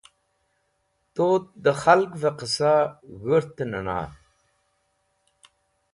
Tut 1.13 1.43
dẽ 1.63 1.77
khalgvẽ 1.81 2.35
qẽsa 2.39 2.73
g̃hurtnẽna? 3.19 3.99